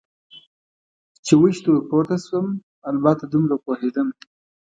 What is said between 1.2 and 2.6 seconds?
چې وچې ته ور پورته شم،